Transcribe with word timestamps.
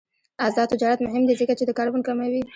آزاد 0.45 0.67
تجارت 0.73 0.99
مهم 1.03 1.23
دی 1.27 1.33
ځکه 1.41 1.53
چې 1.59 1.63
د 1.65 1.71
کاربن 1.77 2.01
کموي. 2.07 2.41